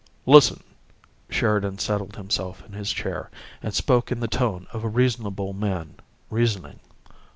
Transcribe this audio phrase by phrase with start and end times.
[0.25, 0.63] "Listen."
[1.29, 3.29] Sheridan settled himself in his chair,
[3.61, 5.93] and spoke in the tone of a reasonable man
[6.31, 6.79] reasoning.